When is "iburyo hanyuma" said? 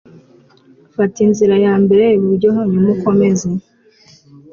2.17-2.87